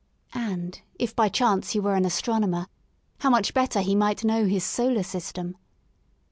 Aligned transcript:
And, 0.33 0.81
if 0.97 1.15
by 1.15 1.29
chance 1.29 1.73
he 1.73 1.79
were 1.79 1.93
an 1.93 2.05
astronomer, 2.05 2.65
how 3.19 3.29
much 3.29 3.53
better 3.53 3.81
he 3.81 3.93
might 3.93 4.23
know 4.23 4.47
his 4.47 4.63
solar 4.63 5.03
system. 5.03 5.57